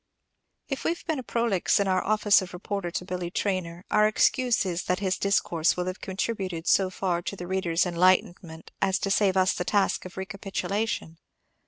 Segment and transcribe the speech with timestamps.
[0.67, 4.65] If we have been prolix in our office of reporter to Billy Traynor, our excuse
[4.65, 9.11] is that his discourse will have contributed so far to the reader's enlightenment as to
[9.11, 11.19] save us the task of recapitulation.